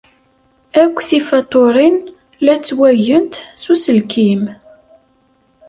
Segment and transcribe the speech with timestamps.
[0.81, 1.97] Akk tifatuṛin
[2.43, 4.43] la ttwagent s uselkim.